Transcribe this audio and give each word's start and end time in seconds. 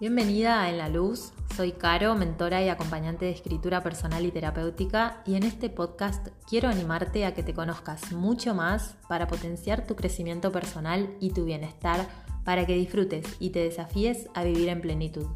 Bienvenida 0.00 0.62
a 0.62 0.70
En 0.70 0.78
la 0.78 0.88
Luz, 0.88 1.32
soy 1.56 1.72
Caro, 1.72 2.14
mentora 2.14 2.62
y 2.62 2.68
acompañante 2.68 3.24
de 3.24 3.32
escritura 3.32 3.82
personal 3.82 4.24
y 4.24 4.30
terapéutica 4.30 5.24
y 5.26 5.34
en 5.34 5.42
este 5.42 5.70
podcast 5.70 6.28
quiero 6.48 6.68
animarte 6.68 7.26
a 7.26 7.34
que 7.34 7.42
te 7.42 7.52
conozcas 7.52 8.12
mucho 8.12 8.54
más 8.54 8.94
para 9.08 9.26
potenciar 9.26 9.88
tu 9.88 9.96
crecimiento 9.96 10.52
personal 10.52 11.16
y 11.18 11.30
tu 11.30 11.44
bienestar 11.44 12.06
para 12.44 12.64
que 12.64 12.76
disfrutes 12.76 13.26
y 13.40 13.50
te 13.50 13.58
desafíes 13.58 14.28
a 14.34 14.44
vivir 14.44 14.68
en 14.68 14.80
plenitud. 14.80 15.26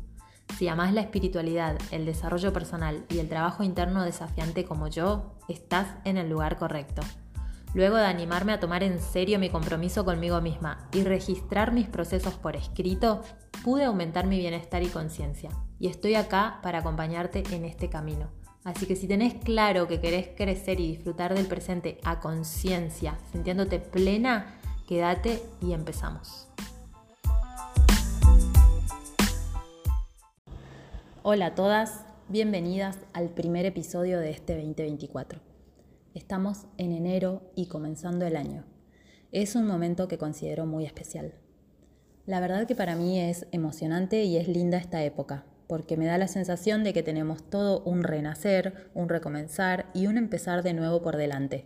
Si 0.57 0.69
amas 0.69 0.93
la 0.93 1.01
espiritualidad, 1.01 1.77
el 1.91 2.07
desarrollo 2.07 2.53
personal 2.53 3.05
y 3.09 3.19
el 3.19 3.29
trabajo 3.29 3.65
interno 3.65 4.05
desafiante 4.05 4.65
como 4.65 4.87
yo, 4.87 5.35
estás 5.49 5.89
en 6.05 6.19
el 6.19 6.31
lugar 6.31 6.57
correcto. 6.57 7.03
Luego 7.75 7.97
de 7.97 8.05
animarme 8.05 8.53
a 8.53 8.61
tomar 8.61 8.83
en 8.83 9.01
serio 9.01 9.39
mi 9.39 9.49
compromiso 9.49 10.05
conmigo 10.05 10.43
misma 10.43 10.91
y 10.93 11.05
registrar 11.05 11.73
mis 11.73 11.89
procesos 11.89 12.35
por 12.35 12.55
escrito, 12.55 13.23
pude 13.65 13.85
aumentar 13.85 14.27
mi 14.27 14.39
bienestar 14.39 14.83
y 14.83 14.89
conciencia. 14.89 15.49
Y 15.79 15.89
estoy 15.89 16.15
acá 16.15 16.59
para 16.63 16.81
acompañarte 16.81 17.43
en 17.51 17.65
este 17.65 17.89
camino. 17.89 18.31
Así 18.63 18.85
que 18.85 18.95
si 18.95 19.09
tenés 19.09 19.35
claro 19.43 19.89
que 19.89 20.01
querés 20.01 20.29
crecer 20.37 20.81
y 20.81 20.89
disfrutar 20.89 21.35
del 21.35 21.47
presente 21.47 21.99
a 22.05 22.21
conciencia, 22.21 23.17
sintiéndote 23.33 23.79
plena, 23.79 24.61
quédate 24.87 25.43
y 25.63 25.73
empezamos. 25.73 26.49
Hola 31.23 31.47
a 31.47 31.55
todas, 31.55 32.05
bienvenidas 32.29 32.99
al 33.15 33.31
primer 33.31 33.65
episodio 33.65 34.21
de 34.21 34.31
este 34.31 34.57
2024. 34.57 35.52
Estamos 36.15 36.67
en 36.77 36.93
enero 36.93 37.51
y 37.57 37.69
comenzando 37.69 38.27
el 38.27 38.37
año. 38.37 38.65
Es 39.31 39.57
un 39.57 39.67
momento 39.67 40.09
que 40.09 40.19
considero 40.19 40.67
muy 40.67 40.85
especial. 40.85 41.33
La 42.27 42.39
verdad 42.39 42.67
que 42.67 42.75
para 42.75 42.97
mí 42.97 43.19
es 43.19 43.47
emocionante 43.51 44.23
y 44.25 44.37
es 44.37 44.47
linda 44.47 44.77
esta 44.77 45.03
época, 45.05 45.47
porque 45.69 45.97
me 45.97 46.05
da 46.05 46.19
la 46.19 46.29
sensación 46.29 46.85
de 46.85 46.93
que 46.93 47.03
tenemos 47.03 47.49
todo 47.49 47.83
un 47.85 48.03
renacer, 48.03 48.91
un 48.93 49.09
recomenzar 49.09 49.87
y 49.95 50.07
un 50.07 50.19
empezar 50.19 50.63
de 50.63 50.75
nuevo 50.75 51.01
por 51.01 51.17
delante. 51.17 51.65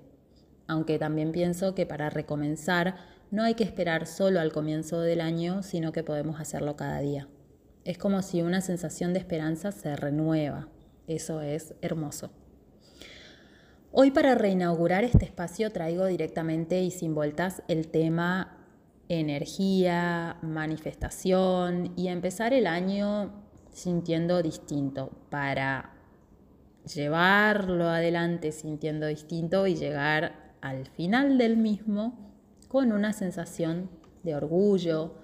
Aunque 0.68 1.00
también 1.00 1.32
pienso 1.32 1.74
que 1.74 1.84
para 1.84 2.08
recomenzar 2.08 2.98
no 3.32 3.42
hay 3.42 3.54
que 3.54 3.64
esperar 3.64 4.06
solo 4.06 4.38
al 4.38 4.52
comienzo 4.52 5.00
del 5.00 5.22
año, 5.22 5.64
sino 5.64 5.90
que 5.90 6.04
podemos 6.04 6.38
hacerlo 6.38 6.76
cada 6.76 7.00
día. 7.00 7.26
Es 7.84 7.98
como 7.98 8.22
si 8.22 8.42
una 8.42 8.60
sensación 8.60 9.12
de 9.12 9.18
esperanza 9.18 9.72
se 9.72 9.96
renueva. 9.96 10.68
Eso 11.08 11.40
es 11.40 11.74
hermoso. 11.82 12.30
Hoy 13.98 14.10
para 14.10 14.34
reinaugurar 14.34 15.04
este 15.04 15.24
espacio 15.24 15.72
traigo 15.72 16.04
directamente 16.04 16.82
y 16.82 16.90
sin 16.90 17.14
vueltas 17.14 17.62
el 17.66 17.88
tema 17.88 18.58
energía, 19.08 20.36
manifestación 20.42 21.94
y 21.96 22.08
empezar 22.08 22.52
el 22.52 22.66
año 22.66 23.32
sintiendo 23.70 24.42
distinto 24.42 25.12
para 25.30 25.94
llevarlo 26.94 27.88
adelante 27.88 28.52
sintiendo 28.52 29.06
distinto 29.06 29.66
y 29.66 29.76
llegar 29.76 30.52
al 30.60 30.84
final 30.88 31.38
del 31.38 31.56
mismo 31.56 32.34
con 32.68 32.92
una 32.92 33.14
sensación 33.14 33.88
de 34.24 34.34
orgullo, 34.34 35.14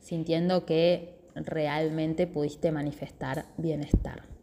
sintiendo 0.00 0.66
que 0.66 1.20
realmente 1.36 2.26
pudiste 2.26 2.72
manifestar 2.72 3.46
bienestar. 3.58 4.37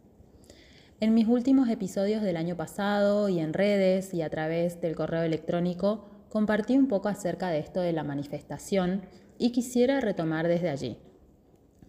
En 0.98 1.12
mis 1.12 1.28
últimos 1.28 1.68
episodios 1.68 2.22
del 2.22 2.38
año 2.38 2.56
pasado 2.56 3.28
y 3.28 3.38
en 3.38 3.52
redes 3.52 4.14
y 4.14 4.22
a 4.22 4.30
través 4.30 4.80
del 4.80 4.96
correo 4.96 5.24
electrónico 5.24 6.06
compartí 6.30 6.78
un 6.78 6.88
poco 6.88 7.08
acerca 7.08 7.50
de 7.50 7.58
esto 7.58 7.82
de 7.82 7.92
la 7.92 8.02
manifestación 8.02 9.02
y 9.36 9.52
quisiera 9.52 10.00
retomar 10.00 10.48
desde 10.48 10.70
allí, 10.70 10.96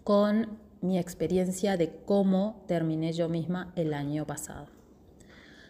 con 0.03 0.59
mi 0.81 0.99
experiencia 0.99 1.77
de 1.77 1.89
cómo 2.05 2.65
terminé 2.67 3.13
yo 3.13 3.29
misma 3.29 3.71
el 3.77 3.93
año 3.93 4.27
pasado. 4.27 4.67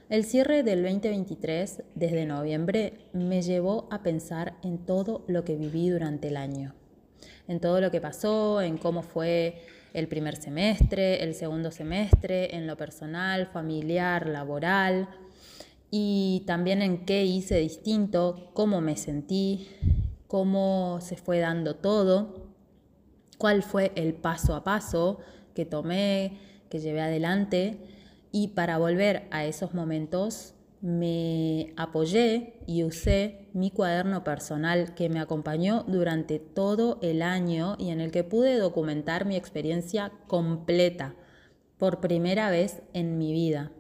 El 0.10 0.24
cierre 0.24 0.64
del 0.64 0.82
2023 0.82 1.84
desde 1.94 2.26
noviembre 2.26 3.06
me 3.14 3.44
llevó 3.44 3.88
a 3.92 4.02
pensar 4.02 4.56
en 4.64 4.80
todo 4.80 5.24
lo 5.28 5.44
que 5.44 5.58
viví 5.58 5.90
durante 5.90 6.30
el 6.30 6.38
año, 6.38 6.74
en 7.48 7.60
todo 7.60 7.82
lo 7.82 7.92
que 7.92 8.02
pasó, 8.02 8.62
en 8.62 8.80
cómo 8.80 9.04
fue 9.04 9.62
el 9.98 10.08
primer 10.08 10.36
semestre, 10.36 11.24
el 11.24 11.34
segundo 11.34 11.72
semestre, 11.72 12.56
en 12.56 12.68
lo 12.68 12.78
personal, 12.78 13.48
familiar, 13.48 14.28
laboral, 14.28 15.10
y 15.90 16.44
también 16.46 16.84
en 16.84 17.04
qué 17.04 17.26
hice 17.26 17.58
distinto, 17.58 18.52
cómo 18.54 18.80
me 18.80 18.96
sentí, 18.96 19.68
cómo 20.28 21.00
se 21.02 21.16
fue 21.16 21.40
dando 21.40 21.78
todo, 21.78 22.46
cuál 23.40 23.64
fue 23.64 23.92
el 23.96 24.14
paso 24.14 24.54
a 24.54 24.64
paso 24.64 25.20
que 25.56 25.66
tomé, 25.66 26.38
que 26.70 26.78
llevé 26.78 27.02
adelante, 27.02 27.80
y 28.32 28.50
para 28.50 28.78
volver 28.78 29.28
a 29.32 29.46
esos 29.46 29.74
momentos 29.74 30.54
me 30.82 31.74
apoyé 31.76 32.60
y 32.68 32.84
usé 32.84 33.50
mi 33.54 33.72
cuaderno 33.72 34.24
personal 34.24 34.94
que 34.94 35.10
me 35.10 35.20
acompañó 35.20 35.84
durante 35.88 36.40
todo 36.40 37.00
el 37.02 37.22
año 37.22 37.76
y 37.80 37.90
en 37.90 38.02
el 38.02 38.12
que 38.12 38.24
pude 38.24 38.58
documentar 38.58 39.26
mi 39.26 39.36
experiencia 39.36 40.12
completa 40.28 41.16
por 41.78 42.00
primera 42.00 42.50
vez 42.50 42.82
en 42.94 43.18
mi 43.18 43.34
vida. 43.34 43.72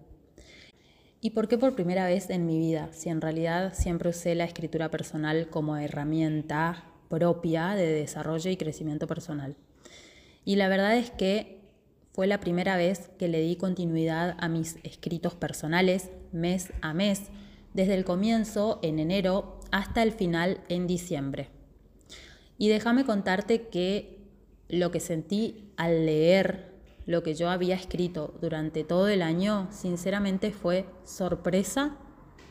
¿Y 1.21 1.31
por 1.31 1.47
qué 1.47 1.57
por 1.57 1.75
primera 1.75 2.05
vez 2.05 2.29
en 2.29 2.45
mi 2.45 2.59
vida? 2.59 2.89
Si 2.91 3.09
en 3.09 3.21
realidad 3.21 3.73
siempre 3.73 4.09
usé 4.09 4.35
la 4.35 4.45
escritura 4.45 4.89
personal 4.89 5.49
como 5.49 5.77
herramienta 5.77 6.85
propia 7.09 7.75
de 7.75 7.87
desarrollo 7.87 8.51
y 8.51 8.57
crecimiento 8.57 9.07
personal. 9.07 9.55
Y 10.45 10.55
la 10.55 10.67
verdad 10.67 10.95
es 10.95 11.11
que 11.11 11.56
fue 12.17 12.25
la 12.25 12.39
primera 12.39 12.77
vez 12.77 13.11
que 13.19 13.27
le 13.27 13.41
di 13.41 13.57
continuidad 13.57 14.37
a 14.39 14.49
mis 14.49 14.77
escritos 14.81 15.35
personales 15.35 16.09
mes 16.31 16.73
a 16.81 16.95
mes, 16.95 17.29
desde 17.75 17.93
el 17.93 18.05
comienzo 18.05 18.79
en 18.81 18.97
enero 18.97 19.59
hasta 19.71 20.01
el 20.01 20.11
final 20.11 20.59
en 20.67 20.87
diciembre. 20.87 21.51
Y 22.57 22.69
déjame 22.69 23.05
contarte 23.05 23.67
que 23.67 24.17
lo 24.67 24.89
que 24.89 24.99
sentí 24.99 25.71
al 25.77 26.07
leer 26.07 26.73
lo 27.05 27.21
que 27.21 27.35
yo 27.35 27.51
había 27.51 27.75
escrito 27.75 28.33
durante 28.41 28.83
todo 28.83 29.09
el 29.09 29.21
año, 29.21 29.67
sinceramente 29.69 30.49
fue 30.49 30.87
sorpresa 31.03 31.97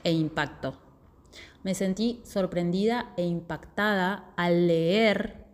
e 0.04 0.12
impacto. 0.12 0.78
Me 1.65 1.75
sentí 1.75 2.21
sorprendida 2.25 3.12
e 3.16 3.27
impactada 3.27 4.33
al 4.37 4.69
leer 4.69 5.44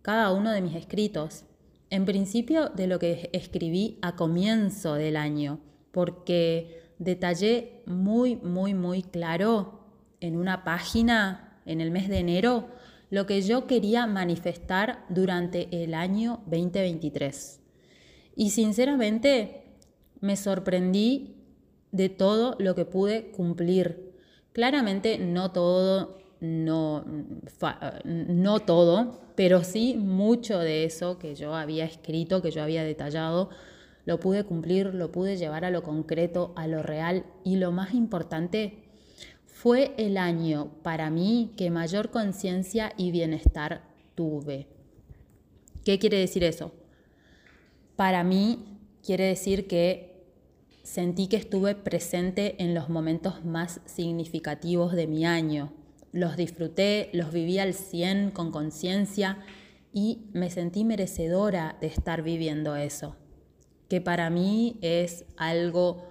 cada 0.00 0.30
uno 0.30 0.52
de 0.52 0.62
mis 0.62 0.76
escritos 0.76 1.44
en 1.92 2.06
principio 2.06 2.70
de 2.70 2.86
lo 2.86 2.98
que 2.98 3.28
escribí 3.34 3.98
a 4.00 4.16
comienzo 4.16 4.94
del 4.94 5.14
año, 5.14 5.60
porque 5.90 6.80
detallé 6.98 7.82
muy, 7.84 8.36
muy, 8.36 8.72
muy 8.72 9.02
claro 9.02 9.84
en 10.18 10.38
una 10.38 10.64
página 10.64 11.60
en 11.66 11.82
el 11.82 11.90
mes 11.90 12.08
de 12.08 12.20
enero 12.20 12.68
lo 13.10 13.26
que 13.26 13.42
yo 13.42 13.66
quería 13.66 14.06
manifestar 14.06 15.04
durante 15.10 15.68
el 15.84 15.92
año 15.92 16.40
2023. 16.46 17.60
Y 18.36 18.50
sinceramente 18.52 19.76
me 20.22 20.36
sorprendí 20.36 21.44
de 21.90 22.08
todo 22.08 22.56
lo 22.58 22.74
que 22.74 22.86
pude 22.86 23.32
cumplir. 23.32 24.14
Claramente 24.54 25.18
no 25.18 25.52
todo, 25.52 26.21
no, 26.42 27.04
no 28.04 28.60
todo, 28.60 29.20
pero 29.36 29.62
sí 29.62 29.94
mucho 29.96 30.58
de 30.58 30.84
eso 30.84 31.16
que 31.16 31.36
yo 31.36 31.54
había 31.54 31.84
escrito, 31.84 32.42
que 32.42 32.50
yo 32.50 32.64
había 32.64 32.82
detallado, 32.82 33.48
lo 34.06 34.18
pude 34.18 34.42
cumplir, 34.42 34.92
lo 34.92 35.12
pude 35.12 35.36
llevar 35.36 35.64
a 35.64 35.70
lo 35.70 35.84
concreto, 35.84 36.52
a 36.56 36.66
lo 36.66 36.82
real 36.82 37.24
y 37.44 37.56
lo 37.56 37.70
más 37.70 37.94
importante, 37.94 38.82
fue 39.46 39.94
el 39.96 40.16
año 40.16 40.72
para 40.82 41.10
mí 41.10 41.52
que 41.56 41.70
mayor 41.70 42.10
conciencia 42.10 42.92
y 42.96 43.12
bienestar 43.12 43.82
tuve. 44.16 44.66
¿Qué 45.84 46.00
quiere 46.00 46.18
decir 46.18 46.42
eso? 46.42 46.72
Para 47.94 48.24
mí 48.24 48.80
quiere 49.04 49.26
decir 49.26 49.68
que 49.68 50.26
sentí 50.82 51.28
que 51.28 51.36
estuve 51.36 51.76
presente 51.76 52.56
en 52.60 52.74
los 52.74 52.88
momentos 52.88 53.44
más 53.44 53.80
significativos 53.84 54.92
de 54.92 55.06
mi 55.06 55.24
año, 55.24 55.72
los 56.12 56.36
disfruté, 56.36 57.10
los 57.12 57.32
viví 57.32 57.58
al 57.58 57.74
100 57.74 58.30
con 58.30 58.52
conciencia 58.52 59.38
y 59.92 60.26
me 60.32 60.50
sentí 60.50 60.84
merecedora 60.84 61.76
de 61.80 61.86
estar 61.86 62.22
viviendo 62.22 62.76
eso, 62.76 63.16
que 63.88 64.00
para 64.00 64.30
mí 64.30 64.78
es 64.82 65.24
algo 65.36 66.06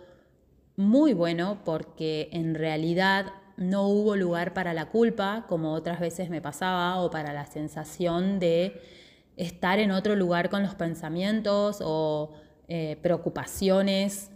muy 0.76 1.14
bueno 1.14 1.62
porque 1.64 2.30
en 2.32 2.56
realidad 2.56 3.28
no 3.58 3.88
hubo 3.88 4.16
lugar 4.16 4.54
para 4.54 4.74
la 4.74 4.90
culpa, 4.90 5.46
como 5.48 5.74
otras 5.74 6.00
veces 6.00 6.30
me 6.30 6.42
pasaba, 6.42 7.00
o 7.02 7.12
para 7.12 7.34
la 7.34 7.46
sensación 7.46 8.40
de 8.40 8.82
estar 9.38 9.80
en 9.80 9.92
otro 9.92 10.16
lugar 10.16 10.50
con 10.50 10.64
los 10.64 10.76
pensamientos 10.76 11.80
o 11.82 12.32
eh, 12.68 12.98
preocupaciones, 13.02 14.32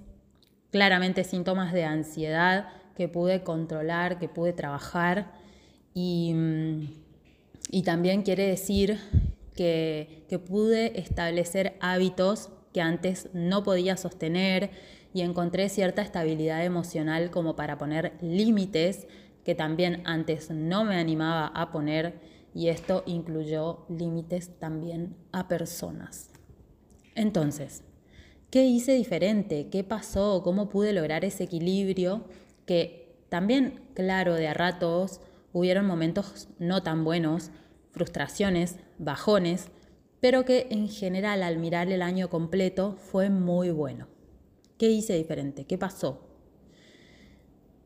claramente 0.71 1.23
síntomas 1.23 1.73
de 1.73 1.85
ansiedad 1.85 2.69
que 2.95 3.07
pude 3.07 3.43
controlar, 3.43 4.19
que 4.19 4.29
pude 4.29 4.53
trabajar 4.53 5.31
y, 5.95 6.35
también 7.83 8.21
quiere 8.21 8.45
decir 8.45 8.99
que, 9.55 10.25
que 10.29 10.37
pude 10.37 10.99
establecer 10.99 11.77
hábitos 11.79 12.49
que 12.73 12.81
antes 12.81 13.29
no 13.33 13.63
podía 13.63 13.95
sostener 13.95 14.69
y 15.13 15.21
encontré 15.21 15.69
cierta 15.69 16.01
estabilidad 16.01 16.65
emocional 16.65 17.31
como 17.31 17.55
para 17.55 17.77
poner 17.77 18.13
límites 18.21 19.07
que 19.45 19.55
también 19.55 20.01
antes 20.05 20.51
no 20.51 20.83
me 20.83 20.97
animaba 20.97 21.47
a 21.47 21.71
poner 21.71 22.19
y 22.53 22.67
esto 22.67 23.03
incluyó 23.05 23.85
límites 23.87 24.59
también 24.59 25.15
a 25.31 25.47
personas. 25.47 26.31
Entonces, 27.13 27.83
¿qué 28.49 28.65
hice 28.65 28.93
diferente? 28.93 29.69
¿Qué 29.69 29.83
pasó? 29.83 30.41
¿Cómo 30.43 30.67
pude 30.67 30.91
lograr 30.91 31.23
ese 31.23 31.45
equilibrio? 31.45 32.25
Que 32.65 33.15
también, 33.29 33.81
claro, 33.93 34.33
de 34.33 34.47
a 34.47 34.53
ratos 34.53 35.21
hubieron 35.55 35.85
momentos 35.85 36.49
no 36.59 36.83
tan 36.83 37.05
buenos, 37.05 37.49
frustraciones, 37.91 38.75
bajones, 38.97 39.69
pero 40.19 40.43
que 40.43 40.67
en 40.69 40.89
general 40.89 41.43
al 41.43 41.59
mirar 41.59 41.89
el 41.89 42.01
año 42.01 42.29
completo 42.29 42.97
fue 42.97 43.29
muy 43.29 43.71
bueno. 43.71 44.07
¿Qué 44.77 44.89
hice 44.89 45.15
diferente? 45.15 45.63
¿Qué 45.63 45.77
pasó? 45.77 46.27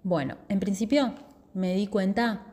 Bueno, 0.01 0.37
en 0.47 0.59
principio 0.59 1.13
me 1.53 1.75
di 1.75 1.85
cuenta 1.85 2.47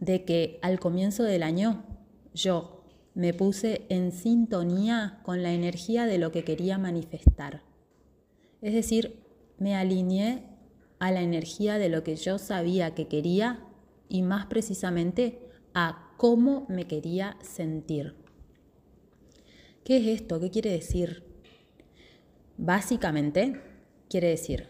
de 0.00 0.24
que 0.24 0.58
al 0.62 0.80
comienzo 0.80 1.24
del 1.24 1.42
año 1.42 1.84
yo 2.32 2.86
me 3.12 3.34
puse 3.34 3.84
en 3.90 4.12
sintonía 4.12 5.20
con 5.24 5.42
la 5.42 5.52
energía 5.52 6.06
de 6.06 6.16
lo 6.16 6.32
que 6.32 6.42
quería 6.42 6.78
manifestar. 6.78 7.64
Es 8.62 8.72
decir, 8.72 9.22
me 9.58 9.76
alineé 9.76 10.44
a 11.00 11.10
la 11.10 11.20
energía 11.20 11.76
de 11.76 11.90
lo 11.90 12.02
que 12.02 12.16
yo 12.16 12.38
sabía 12.38 12.94
que 12.94 13.08
quería 13.08 13.66
y 14.12 14.20
más 14.20 14.44
precisamente 14.44 15.40
a 15.72 16.12
cómo 16.18 16.66
me 16.68 16.86
quería 16.86 17.38
sentir. 17.40 18.14
¿Qué 19.84 19.96
es 19.96 20.20
esto? 20.20 20.38
¿Qué 20.38 20.50
quiere 20.50 20.70
decir? 20.70 21.24
Básicamente, 22.58 23.58
quiere 24.10 24.28
decir 24.28 24.68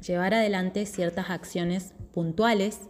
llevar 0.00 0.32
adelante 0.32 0.86
ciertas 0.86 1.28
acciones 1.28 1.92
puntuales 2.14 2.88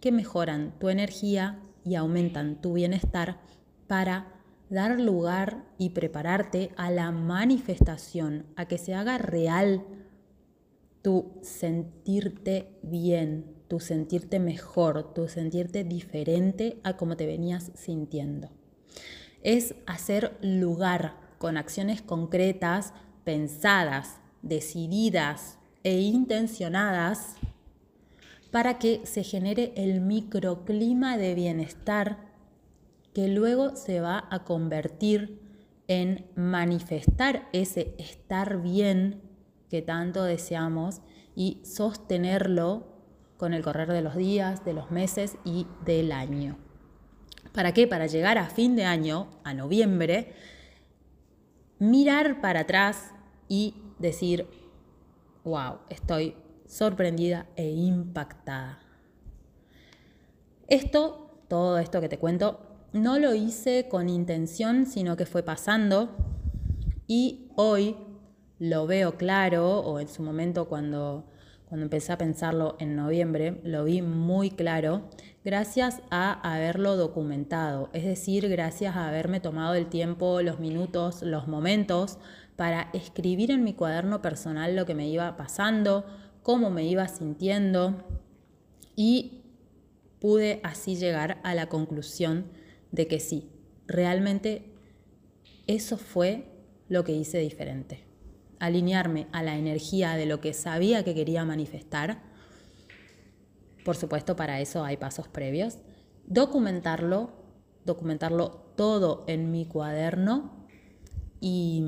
que 0.00 0.12
mejoran 0.12 0.78
tu 0.78 0.90
energía 0.90 1.60
y 1.84 1.96
aumentan 1.96 2.60
tu 2.62 2.74
bienestar 2.74 3.40
para 3.88 4.40
dar 4.70 5.00
lugar 5.00 5.64
y 5.76 5.90
prepararte 5.90 6.70
a 6.76 6.92
la 6.92 7.10
manifestación, 7.10 8.46
a 8.54 8.66
que 8.66 8.78
se 8.78 8.94
haga 8.94 9.18
real 9.18 9.84
tu 11.02 11.32
sentirte 11.42 12.78
bien, 12.84 13.56
tu 13.72 13.80
sentirte 13.80 14.38
mejor, 14.38 15.14
tu 15.14 15.28
sentirte 15.28 15.82
diferente 15.82 16.78
a 16.84 16.98
como 16.98 17.16
te 17.16 17.24
venías 17.24 17.72
sintiendo. 17.74 18.50
Es 19.42 19.74
hacer 19.86 20.36
lugar 20.42 21.16
con 21.38 21.56
acciones 21.56 22.02
concretas, 22.02 22.92
pensadas, 23.24 24.20
decididas 24.42 25.56
e 25.84 26.00
intencionadas 26.00 27.36
para 28.50 28.78
que 28.78 29.00
se 29.04 29.24
genere 29.24 29.72
el 29.74 30.02
microclima 30.02 31.16
de 31.16 31.34
bienestar 31.34 32.18
que 33.14 33.26
luego 33.26 33.74
se 33.74 34.02
va 34.02 34.28
a 34.30 34.44
convertir 34.44 35.40
en 35.88 36.26
manifestar 36.36 37.48
ese 37.54 37.94
estar 37.96 38.60
bien 38.60 39.22
que 39.70 39.80
tanto 39.80 40.24
deseamos 40.24 41.00
y 41.34 41.62
sostenerlo 41.64 42.91
con 43.42 43.54
el 43.54 43.64
correr 43.64 43.92
de 43.92 44.02
los 44.02 44.14
días, 44.14 44.64
de 44.64 44.72
los 44.72 44.92
meses 44.92 45.36
y 45.44 45.66
del 45.84 46.12
año. 46.12 46.56
¿Para 47.52 47.74
qué? 47.74 47.88
Para 47.88 48.06
llegar 48.06 48.38
a 48.38 48.46
fin 48.46 48.76
de 48.76 48.84
año, 48.84 49.26
a 49.42 49.52
noviembre, 49.52 50.32
mirar 51.80 52.40
para 52.40 52.60
atrás 52.60 53.10
y 53.48 53.74
decir, 53.98 54.46
wow, 55.42 55.78
estoy 55.90 56.36
sorprendida 56.68 57.48
e 57.56 57.68
impactada. 57.68 58.78
Esto, 60.68 61.42
todo 61.48 61.78
esto 61.78 62.00
que 62.00 62.08
te 62.08 62.20
cuento, 62.20 62.60
no 62.92 63.18
lo 63.18 63.34
hice 63.34 63.88
con 63.88 64.08
intención, 64.08 64.86
sino 64.86 65.16
que 65.16 65.26
fue 65.26 65.42
pasando 65.42 66.10
y 67.08 67.50
hoy 67.56 67.96
lo 68.60 68.86
veo 68.86 69.16
claro, 69.16 69.80
o 69.80 69.98
en 69.98 70.06
su 70.06 70.22
momento 70.22 70.68
cuando, 70.68 71.24
cuando 71.72 71.86
empecé 71.86 72.12
a 72.12 72.18
pensarlo 72.18 72.76
en 72.80 72.96
noviembre, 72.96 73.58
lo 73.64 73.84
vi 73.84 74.02
muy 74.02 74.50
claro, 74.50 75.08
gracias 75.42 76.02
a 76.10 76.32
haberlo 76.54 76.98
documentado, 76.98 77.88
es 77.94 78.04
decir, 78.04 78.46
gracias 78.50 78.94
a 78.94 79.08
haberme 79.08 79.40
tomado 79.40 79.72
el 79.72 79.86
tiempo, 79.86 80.42
los 80.42 80.60
minutos, 80.60 81.22
los 81.22 81.48
momentos 81.48 82.18
para 82.56 82.90
escribir 82.92 83.50
en 83.50 83.64
mi 83.64 83.72
cuaderno 83.72 84.20
personal 84.20 84.76
lo 84.76 84.84
que 84.84 84.94
me 84.94 85.08
iba 85.08 85.34
pasando, 85.38 86.04
cómo 86.42 86.68
me 86.68 86.84
iba 86.84 87.08
sintiendo 87.08 88.04
y 88.94 89.40
pude 90.20 90.60
así 90.64 90.96
llegar 90.96 91.40
a 91.42 91.54
la 91.54 91.70
conclusión 91.70 92.48
de 92.90 93.06
que 93.06 93.18
sí, 93.18 93.48
realmente 93.86 94.74
eso 95.66 95.96
fue 95.96 96.44
lo 96.90 97.02
que 97.02 97.12
hice 97.12 97.38
diferente. 97.38 98.11
Alinearme 98.62 99.26
a 99.32 99.42
la 99.42 99.56
energía 99.56 100.14
de 100.14 100.26
lo 100.26 100.40
que 100.40 100.54
sabía 100.54 101.02
que 101.02 101.14
quería 101.16 101.44
manifestar. 101.44 102.22
Por 103.84 103.96
supuesto, 103.96 104.36
para 104.36 104.60
eso 104.60 104.84
hay 104.84 104.96
pasos 104.96 105.26
previos. 105.26 105.78
Documentarlo, 106.26 107.32
documentarlo 107.84 108.72
todo 108.76 109.24
en 109.26 109.50
mi 109.50 109.66
cuaderno 109.66 110.68
y, 111.40 111.82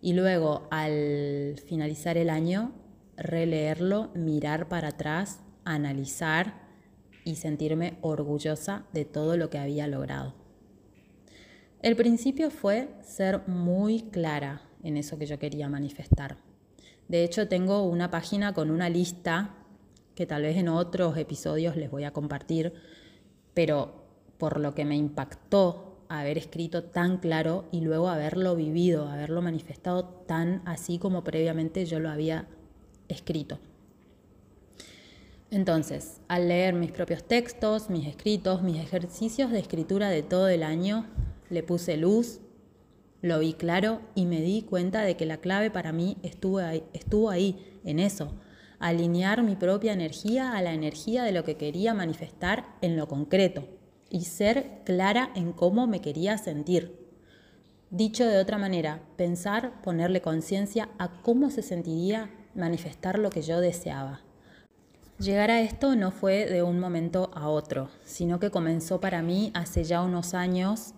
y 0.00 0.12
luego 0.14 0.66
al 0.72 1.54
finalizar 1.68 2.18
el 2.18 2.30
año 2.30 2.72
releerlo, 3.16 4.10
mirar 4.14 4.68
para 4.68 4.88
atrás, 4.88 5.40
analizar 5.64 6.64
y 7.24 7.36
sentirme 7.36 7.98
orgullosa 8.00 8.86
de 8.92 9.04
todo 9.04 9.36
lo 9.36 9.50
que 9.50 9.58
había 9.58 9.86
logrado. 9.86 10.34
El 11.80 11.96
principio 11.96 12.50
fue 12.50 12.88
ser 13.02 13.46
muy 13.46 14.02
clara 14.10 14.62
en 14.84 14.96
eso 14.96 15.18
que 15.18 15.26
yo 15.26 15.38
quería 15.38 15.68
manifestar. 15.68 16.36
De 17.08 17.24
hecho, 17.24 17.48
tengo 17.48 17.82
una 17.82 18.10
página 18.10 18.54
con 18.54 18.70
una 18.70 18.88
lista 18.88 19.56
que 20.14 20.26
tal 20.26 20.42
vez 20.42 20.56
en 20.56 20.68
otros 20.68 21.16
episodios 21.16 21.76
les 21.76 21.90
voy 21.90 22.04
a 22.04 22.12
compartir, 22.12 22.72
pero 23.52 24.04
por 24.38 24.60
lo 24.60 24.74
que 24.74 24.84
me 24.84 24.96
impactó 24.96 25.98
haber 26.08 26.38
escrito 26.38 26.84
tan 26.84 27.18
claro 27.18 27.64
y 27.72 27.80
luego 27.80 28.08
haberlo 28.08 28.54
vivido, 28.54 29.08
haberlo 29.08 29.42
manifestado 29.42 30.04
tan 30.04 30.62
así 30.64 30.98
como 30.98 31.24
previamente 31.24 31.84
yo 31.86 31.98
lo 31.98 32.10
había 32.10 32.46
escrito. 33.08 33.58
Entonces, 35.50 36.20
al 36.28 36.48
leer 36.48 36.74
mis 36.74 36.90
propios 36.90 37.22
textos, 37.24 37.88
mis 37.90 38.06
escritos, 38.06 38.62
mis 38.62 38.78
ejercicios 38.78 39.50
de 39.50 39.60
escritura 39.60 40.08
de 40.08 40.22
todo 40.22 40.48
el 40.48 40.62
año, 40.62 41.06
le 41.48 41.62
puse 41.62 41.96
luz, 41.96 42.40
lo 43.24 43.38
vi 43.38 43.54
claro 43.54 44.02
y 44.14 44.26
me 44.26 44.42
di 44.42 44.60
cuenta 44.60 45.00
de 45.00 45.16
que 45.16 45.24
la 45.24 45.38
clave 45.38 45.70
para 45.70 45.92
mí 45.92 46.18
estuvo 46.22 46.58
ahí, 46.58 46.84
estuvo 46.92 47.30
ahí 47.30 47.80
en 47.82 47.98
eso, 47.98 48.34
alinear 48.78 49.42
mi 49.42 49.56
propia 49.56 49.94
energía 49.94 50.52
a 50.52 50.60
la 50.60 50.74
energía 50.74 51.24
de 51.24 51.32
lo 51.32 51.42
que 51.42 51.56
quería 51.56 51.94
manifestar 51.94 52.66
en 52.82 52.98
lo 52.98 53.08
concreto 53.08 53.66
y 54.10 54.26
ser 54.26 54.82
clara 54.84 55.30
en 55.34 55.54
cómo 55.54 55.86
me 55.86 56.02
quería 56.02 56.36
sentir. 56.36 57.00
Dicho 57.88 58.26
de 58.26 58.36
otra 58.36 58.58
manera, 58.58 59.00
pensar, 59.16 59.80
ponerle 59.80 60.20
conciencia 60.20 60.90
a 60.98 61.22
cómo 61.22 61.48
se 61.48 61.62
sentiría 61.62 62.30
manifestar 62.54 63.18
lo 63.18 63.30
que 63.30 63.40
yo 63.40 63.62
deseaba. 63.62 64.20
Llegar 65.18 65.50
a 65.50 65.62
esto 65.62 65.96
no 65.96 66.10
fue 66.10 66.44
de 66.44 66.62
un 66.62 66.78
momento 66.78 67.30
a 67.32 67.48
otro, 67.48 67.88
sino 68.04 68.38
que 68.38 68.50
comenzó 68.50 69.00
para 69.00 69.22
mí 69.22 69.50
hace 69.54 69.84
ya 69.84 70.02
unos 70.02 70.34
años 70.34 70.93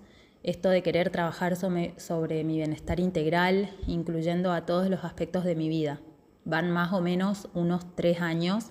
esto 0.46 0.70
de 0.70 0.82
querer 0.82 1.10
trabajar 1.10 1.56
sobre, 1.56 2.44
mi 2.44 2.56
bienestar 2.56 3.00
integral, 3.00 3.68
incluyendo 3.88 4.52
a 4.52 4.64
todos 4.64 4.88
los 4.88 5.04
aspectos 5.04 5.44
de 5.44 5.56
mi 5.56 5.68
vida. 5.68 6.00
Van 6.44 6.70
más 6.70 6.92
o 6.92 7.00
menos 7.00 7.48
unos 7.52 7.96
tres 7.96 8.20
años 8.20 8.66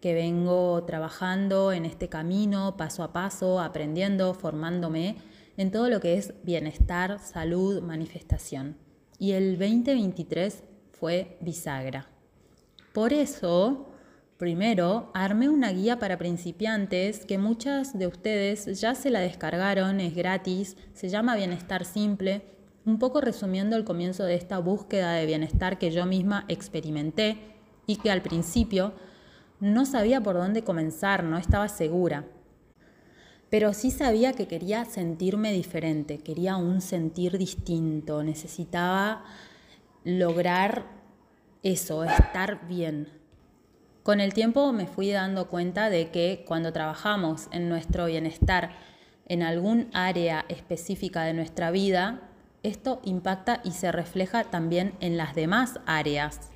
que 0.00 0.14
vengo 0.14 0.84
trabajando 0.84 1.72
en 1.72 1.84
este 1.84 2.08
camino, 2.08 2.76
paso 2.76 3.02
a 3.02 3.12
paso, 3.12 3.60
aprendiendo, 3.60 4.34
formándome 4.34 5.16
en 5.56 5.72
todo 5.72 5.88
lo 5.88 5.98
que 5.98 6.14
es 6.14 6.32
bienestar, 6.44 7.18
salud, 7.18 7.82
manifestación. 7.82 8.76
Y 9.18 9.32
el 9.32 9.58
2023 9.58 10.62
fue 10.92 11.38
bisagra. 11.40 12.06
Por 12.92 13.12
eso, 13.12 13.88
primero, 14.38 15.10
armé 15.14 15.48
una 15.48 15.72
guía 15.72 15.98
para 15.98 16.18
principiantes 16.18 17.24
que 17.24 17.38
muchas 17.38 17.98
de 17.98 18.06
ustedes 18.06 18.80
ya 18.80 18.94
se 18.94 19.10
la 19.10 19.20
descargaron, 19.20 20.00
es 20.00 20.14
gratis, 20.14 20.76
se 20.92 21.08
llama 21.08 21.36
Bienestar 21.36 21.84
Simple, 21.84 22.42
un 22.84 22.98
poco 22.98 23.20
resumiendo 23.20 23.76
el 23.76 23.84
comienzo 23.84 24.24
de 24.24 24.34
esta 24.34 24.58
búsqueda 24.58 25.12
de 25.12 25.26
bienestar 25.26 25.78
que 25.78 25.90
yo 25.90 26.06
misma 26.06 26.44
experimenté 26.48 27.38
y 27.86 27.96
que 27.96 28.10
al 28.10 28.22
principio 28.22 28.94
no 29.58 29.86
sabía 29.86 30.20
por 30.20 30.36
dónde 30.36 30.62
comenzar, 30.64 31.24
no 31.24 31.38
estaba 31.38 31.68
segura. 31.68 32.26
pero 33.48 33.72
sí 33.72 33.90
sabía 33.90 34.32
que 34.32 34.48
quería 34.48 34.84
sentirme 34.84 35.52
diferente, 35.52 36.18
quería 36.18 36.56
un 36.56 36.80
sentir 36.80 37.38
distinto, 37.38 38.22
necesitaba 38.24 39.24
lograr 40.04 40.84
eso, 41.62 42.04
estar 42.04 42.66
bien. 42.68 43.08
Con 44.06 44.20
el 44.20 44.34
tiempo 44.34 44.72
me 44.72 44.86
fui 44.86 45.10
dando 45.10 45.48
cuenta 45.48 45.90
de 45.90 46.10
que 46.12 46.44
cuando 46.46 46.72
trabajamos 46.72 47.48
en 47.50 47.68
nuestro 47.68 48.06
bienestar 48.06 48.70
en 49.26 49.42
algún 49.42 49.88
área 49.94 50.44
específica 50.48 51.24
de 51.24 51.34
nuestra 51.34 51.72
vida, 51.72 52.20
esto 52.62 53.00
impacta 53.02 53.60
y 53.64 53.72
se 53.72 53.90
refleja 53.90 54.44
también 54.44 54.92
en 55.00 55.16
las 55.16 55.34
demás 55.34 55.80
áreas. 55.86 56.52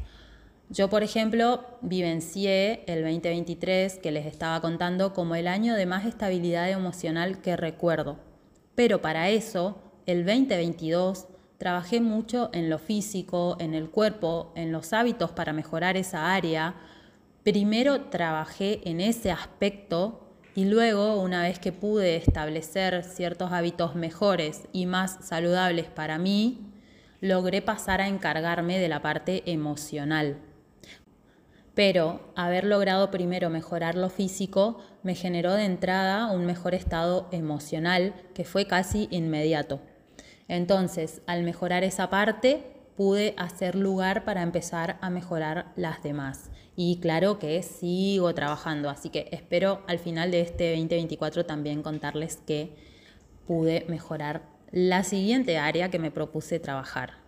Yo, 0.69 0.88
por 0.88 1.02
ejemplo, 1.02 1.64
vivencié 1.80 2.85
el 2.87 3.02
2023 3.02 3.99
que 3.99 4.12
les 4.12 4.26
estaba 4.26 4.61
contando 4.61 5.12
como 5.12 5.35
el 5.35 5.49
año 5.49 5.75
de 5.75 5.87
más 5.87 6.07
estabilidad 6.07 6.71
emocional 6.71 7.40
que 7.42 7.57
recuerdo. 7.57 8.21
Pero 8.76 9.02
para 9.02 9.28
eso, 9.28 9.83
el 10.07 10.25
2022 10.25 11.26
trabajé 11.59 12.00
mucho 12.00 12.50
en 12.52 12.71
lo 12.71 12.78
físico, 12.78 13.57
en 13.59 13.75
el 13.75 13.90
cuerpo, 13.90 14.52
en 14.54 14.71
los 14.71 14.92
hábitos 14.92 15.33
para 15.33 15.52
mejorar 15.52 15.97
esa 15.97 16.33
área. 16.33 16.76
Primero 17.42 18.02
trabajé 18.02 18.87
en 18.88 19.00
ese 19.00 19.30
aspecto 19.30 20.26
y 20.54 20.66
luego, 20.66 21.23
una 21.23 21.42
vez 21.42 21.59
que 21.59 21.73
pude 21.73 22.16
establecer 22.16 23.02
ciertos 23.02 23.50
hábitos 23.52 23.94
mejores 23.94 24.68
y 24.73 24.85
más 24.85 25.18
saludables 25.23 25.87
para 25.87 26.18
mí, 26.18 26.70
logré 27.23 27.62
pasar 27.62 28.02
a 28.02 28.09
encargarme 28.09 28.78
de 28.78 28.88
la 28.88 29.00
parte 29.00 29.42
emocional. 29.50 30.37
Pero 31.75 32.32
haber 32.37 32.64
logrado 32.64 33.11
primero 33.11 33.49
mejorar 33.49 33.94
lo 33.94 34.11
físico 34.11 34.82
me 35.02 35.14
generó 35.14 35.54
de 35.54 35.64
entrada 35.64 36.30
un 36.30 36.44
mejor 36.44 36.75
estado 36.75 37.26
emocional 37.32 38.12
que 38.35 38.44
fue 38.44 38.66
casi 38.66 39.09
inmediato. 39.11 39.80
Entonces, 40.47 41.23
al 41.26 41.44
mejorar 41.44 41.85
esa 41.85 42.11
parte, 42.11 42.66
pude 42.97 43.35
hacer 43.38 43.76
lugar 43.76 44.25
para 44.25 44.42
empezar 44.42 44.99
a 45.00 45.09
mejorar 45.09 45.73
las 45.76 46.02
demás. 46.02 46.50
Y 46.82 46.96
claro 46.96 47.38
que 47.38 47.62
sigo 47.62 48.32
trabajando, 48.34 48.88
así 48.88 49.10
que 49.10 49.28
espero 49.32 49.82
al 49.87 49.99
final 49.99 50.30
de 50.30 50.40
este 50.40 50.70
2024 50.70 51.44
también 51.44 51.82
contarles 51.82 52.38
que 52.38 52.75
pude 53.46 53.84
mejorar 53.87 54.49
la 54.72 55.04
siguiente 55.04 55.58
área 55.58 55.90
que 55.90 55.99
me 55.99 56.10
propuse 56.10 56.58
trabajar. 56.58 57.18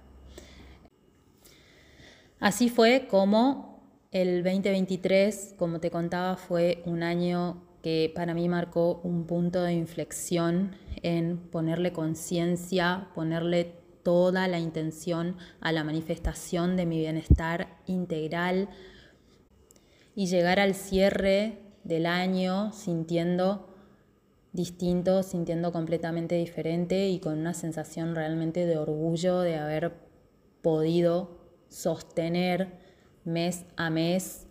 Así 2.41 2.71
fue 2.71 3.09
como 3.11 3.83
el 4.11 4.43
2023, 4.43 5.57
como 5.59 5.81
te 5.81 5.91
contaba, 5.91 6.39
fue 6.39 6.83
un 6.87 7.03
año 7.03 7.63
que 7.83 8.11
para 8.15 8.33
mí 8.33 8.49
marcó 8.49 9.03
un 9.05 9.27
punto 9.27 9.63
de 9.65 9.75
inflexión 9.75 10.75
en 11.03 11.37
ponerle 11.37 11.93
conciencia, 11.93 13.09
ponerle 13.15 13.83
toda 14.03 14.49
la 14.49 14.59
intención 14.59 15.37
a 15.61 15.73
la 15.73 15.85
manifestación 15.85 16.75
de 16.75 16.87
mi 16.87 17.01
bienestar 17.01 17.69
integral 17.87 18.71
y 20.15 20.27
llegar 20.27 20.61
al 20.61 20.75
cierre 20.75 21.59
del 21.85 22.07
año 22.07 22.73
sintiendo 22.73 23.69
distinto, 24.53 25.23
sintiendo 25.23 25.73
completamente 25.73 26.35
diferente 26.35 27.09
y 27.09 27.19
con 27.19 27.39
una 27.39 27.55
sensación 27.55 28.15
realmente 28.15 28.67
de 28.67 28.77
orgullo 28.77 29.41
de 29.41 29.57
haber 29.57 29.95
podido 30.61 31.39
sostener 31.69 32.69
mes 33.25 33.65
a 33.77 33.89
mes 33.89 34.47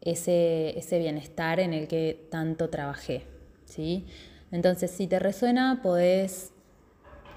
ese, 0.00 0.76
ese 0.76 0.98
bienestar 0.98 1.60
en 1.60 1.72
el 1.72 1.86
que 1.86 2.26
tanto 2.30 2.68
trabajé. 2.68 3.24
¿sí? 3.64 4.06
Entonces, 4.50 4.90
si 4.90 5.06
te 5.06 5.18
resuena, 5.18 5.80
podés 5.82 6.52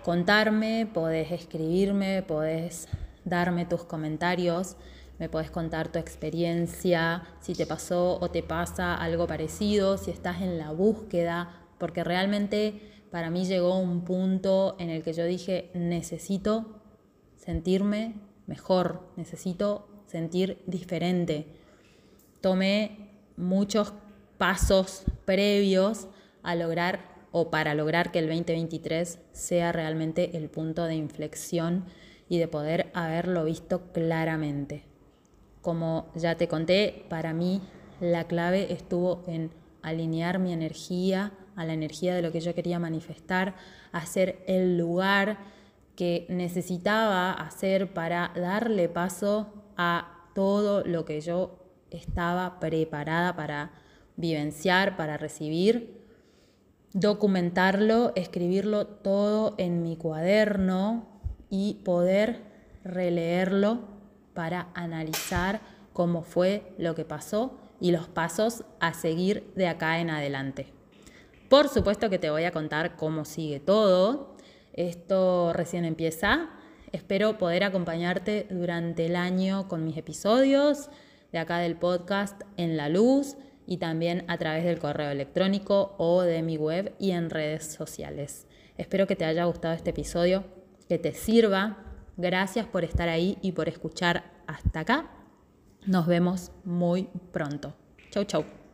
contarme, 0.04 0.90
podés 0.92 1.32
escribirme, 1.32 2.24
podés 2.24 2.88
darme 3.24 3.66
tus 3.66 3.86
comentarios, 3.86 4.76
me 5.20 5.30
podés 5.30 5.50
contar 5.52 5.92
tu 5.92 6.00
experiencia, 6.00 7.24
si 7.40 7.54
te 7.54 7.66
pasó 7.66 8.20
o 8.20 8.30
te 8.32 8.44
pasa 8.44 8.96
algo 8.96 9.28
parecido, 9.28 9.98
si 9.98 10.12
estás 10.12 10.42
en 10.42 10.58
la 10.58 10.72
búsqueda, 10.72 11.62
porque 11.78 12.04
realmente 12.04 12.82
para 13.12 13.30
mí 13.30 13.46
llegó 13.46 13.78
un 13.78 14.04
punto 14.04 14.76
en 14.80 14.90
el 14.90 15.04
que 15.04 15.14
yo 15.14 15.26
dije, 15.26 15.70
necesito 15.74 16.82
sentirme 17.38 18.16
mejor, 18.48 19.08
necesito 19.16 19.88
sentir 20.06 20.62
diferente. 20.68 21.48
Tomé 22.42 23.10
muchos 23.38 23.94
pasos 24.38 25.04
previos 25.26 26.08
a 26.44 26.56
lograr 26.56 27.16
o 27.32 27.50
para 27.50 27.74
lograr 27.74 28.12
que 28.12 28.20
el 28.20 28.28
2023 28.28 29.20
sea 29.32 29.72
realmente 29.72 30.38
el 30.38 30.50
punto 30.50 30.86
de 30.86 30.96
inflexión 30.96 31.86
y 32.30 32.38
de 32.40 32.48
poder 32.48 32.92
haberlo 32.94 33.46
visto 33.46 33.92
claramente. 33.92 34.95
Como 35.66 36.06
ya 36.14 36.36
te 36.36 36.48
conté, 36.48 37.08
para 37.10 37.34
mí 37.34 37.60
la 38.00 38.26
clave 38.26 38.72
estuvo 38.72 39.24
en 39.26 39.50
alinear 39.82 40.38
mi 40.38 40.54
energía 40.54 41.32
a 41.56 41.66
la 41.66 41.74
energía 41.74 42.14
de 42.14 42.22
lo 42.22 42.32
que 42.32 42.40
yo 42.40 42.54
quería 42.54 42.78
manifestar, 42.78 43.56
hacer 43.92 44.44
el 44.46 44.78
lugar 44.78 45.40
que 45.96 46.28
necesitaba 46.30 47.32
hacer 47.32 47.96
para 47.96 48.32
darle 48.36 48.90
paso 48.90 49.56
a 49.76 50.30
todo 50.36 50.84
lo 50.86 51.04
que 51.04 51.20
yo 51.20 51.58
estaba 51.90 52.60
preparada 52.60 53.36
para 53.36 53.72
vivenciar, 54.18 54.96
para 54.96 55.18
recibir, 55.18 56.00
documentarlo, 56.94 58.12
escribirlo 58.16 58.86
todo 58.86 59.56
en 59.58 59.82
mi 59.82 59.98
cuaderno 59.98 61.08
y 61.50 61.82
poder 61.84 62.44
releerlo 62.84 63.95
para 64.36 64.68
analizar 64.76 65.62
cómo 65.94 66.22
fue 66.22 66.76
lo 66.78 66.94
que 66.94 67.06
pasó 67.06 67.58
y 67.80 67.92
los 67.92 68.08
pasos 68.08 68.64
a 68.80 68.94
seguir 68.94 69.52
de 69.56 69.68
acá 69.68 70.00
en 70.00 70.12
adelante. 70.12 70.72
Por 71.50 71.70
supuesto 71.70 72.10
que 72.10 72.20
te 72.20 72.30
voy 72.30 72.44
a 72.44 72.52
contar 72.52 72.96
cómo 72.96 73.26
sigue 73.26 73.60
todo. 73.60 74.36
Esto 74.74 75.54
recién 75.54 75.86
empieza. 75.86 76.50
Espero 76.92 77.38
poder 77.38 77.64
acompañarte 77.64 78.48
durante 78.50 79.06
el 79.06 79.16
año 79.16 79.68
con 79.68 79.84
mis 79.84 79.98
episodios 79.98 80.90
de 81.32 81.40
acá 81.40 81.58
del 81.60 81.76
podcast 81.76 82.42
en 82.58 82.78
la 82.78 82.90
luz 82.90 83.36
y 83.68 83.78
también 83.78 84.24
a 84.28 84.38
través 84.38 84.64
del 84.64 84.80
correo 84.80 85.12
electrónico 85.12 85.96
o 85.98 86.22
de 86.22 86.42
mi 86.42 86.58
web 86.58 86.94
y 87.00 87.12
en 87.12 87.30
redes 87.30 87.66
sociales. 87.66 88.48
Espero 88.78 89.08
que 89.08 89.16
te 89.16 89.26
haya 89.26 89.46
gustado 89.46 89.74
este 89.74 89.90
episodio, 89.92 90.44
que 90.88 90.98
te 90.98 91.14
sirva. 91.14 91.85
Gracias 92.18 92.66
por 92.66 92.84
estar 92.84 93.10
ahí 93.10 93.38
y 93.42 93.52
por 93.52 93.68
escuchar 93.70 94.24
hasta 94.48 94.82
acá. 94.82 95.10
Nos 95.86 96.08
vemos 96.08 96.52
muy 96.64 97.10
pronto. 97.32 97.76
Chau, 98.12 98.24
chau. 98.24 98.65